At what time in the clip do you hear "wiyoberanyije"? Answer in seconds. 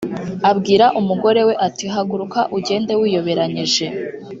3.01-3.85